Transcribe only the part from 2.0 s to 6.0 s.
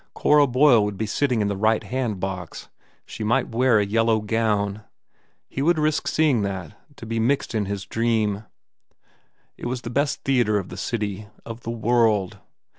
box. She might wear a yellow gown. He would